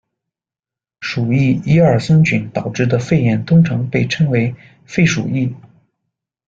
[0.99, 5.55] 鼠疫耶尔森菌导致的肺炎通常被称为肺鼠疫。